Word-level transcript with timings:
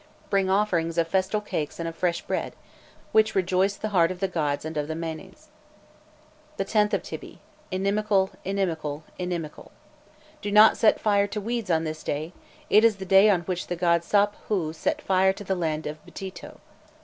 Bring 0.31 0.49
offerings 0.49 0.97
of 0.97 1.07
festal 1.07 1.41
cakes 1.41 1.77
and 1.79 1.87
of 1.87 1.95
fresh 1.95 2.21
bread, 2.23 2.53
which 3.11 3.35
rejoice 3.35 3.75
the 3.75 3.89
heart 3.89 4.09
of 4.09 4.19
the 4.19 4.27
gods 4.27 4.65
and 4.65 4.75
of 4.75 4.87
the 4.87 4.95
manes. 4.95 5.49
The 6.57 6.65
10th 6.65 6.93
of 6.93 7.03
Tybi: 7.03 7.37
inimical, 7.69 8.31
inimical, 8.43 9.03
mimical. 9.19 9.69
Do 10.41 10.51
not 10.51 10.75
set 10.75 10.99
fire 10.99 11.27
to 11.27 11.39
weeds 11.39 11.69
on 11.69 11.83
this 11.83 12.01
day: 12.01 12.33
it 12.67 12.83
is 12.83 12.95
the 12.95 13.05
day 13.05 13.29
on 13.29 13.41
which 13.41 13.67
the 13.67 13.75
god 13.75 14.03
Sap 14.03 14.33
hôû 14.49 14.73
set 14.73 15.03
fire 15.03 15.33
to 15.33 15.43
the 15.43 15.53
land 15.53 15.85
of 15.85 16.03
Btito. 16.03 16.57